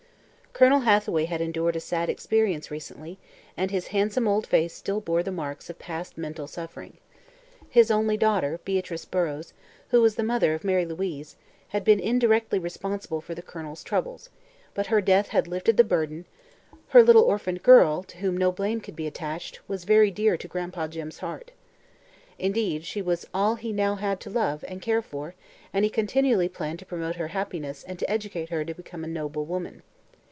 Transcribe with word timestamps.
Colonel 0.53 0.81
Hathaway 0.81 1.25
had 1.25 1.39
endured 1.41 1.75
a 1.77 1.79
sad 1.79 2.07
experience 2.09 2.69
recently 2.69 3.17
and 3.57 3.71
his 3.71 3.87
handsome 3.87 4.27
old 4.27 4.45
face 4.45 4.73
still 4.73 4.99
bore 4.99 5.23
the 5.23 5.31
marks 5.31 5.69
of 5.71 5.79
past 5.79 6.17
mental 6.19 6.45
suffering. 6.45 6.97
His 7.69 7.89
only 7.89 8.15
daughter, 8.17 8.59
Beatrice 8.63 9.05
Burrows, 9.05 9.53
who 9.89 10.01
was 10.01 10.15
the 10.17 10.23
mother 10.23 10.53
of 10.53 10.65
Mary 10.65 10.85
Louise, 10.85 11.35
had 11.69 11.83
been 11.85 12.01
indirectly 12.01 12.59
responsible 12.59 13.21
for 13.21 13.33
the 13.33 13.41
Colonel's 13.41 13.81
troubles, 13.83 14.29
but 14.75 14.87
her 14.87 14.99
death 15.01 15.29
had 15.29 15.47
lifted 15.47 15.77
the 15.77 15.83
burden; 15.85 16.25
her 16.89 17.01
little 17.01 17.23
orphaned 17.23 17.63
girl, 17.63 18.03
to 18.03 18.17
whom 18.17 18.37
no 18.37 18.51
blame 18.51 18.81
could 18.81 18.95
be 18.95 19.07
attached, 19.07 19.61
was 19.69 19.83
very 19.85 20.11
dear 20.11 20.35
to 20.37 20.49
"Gran'pa 20.49 20.89
Jim's" 20.89 21.19
heart. 21.19 21.51
Indeed, 22.37 22.85
she 22.85 23.01
was 23.01 23.25
all 23.33 23.55
he 23.55 23.71
now 23.71 23.95
had 23.95 24.19
to 24.19 24.29
love 24.29 24.63
and 24.67 24.81
care 24.81 25.01
for 25.01 25.33
and 25.73 25.83
he 25.85 25.89
continually 25.89 26.49
planned 26.49 26.77
to 26.79 26.85
promote 26.85 27.15
her 27.15 27.29
happiness 27.29 27.83
and 27.83 27.97
to 27.97 28.09
educate 28.11 28.49
her 28.49 28.63
to 28.65 28.75
become 28.75 29.03
a 29.03 29.07
noble 29.07 29.45
woman. 29.45 29.81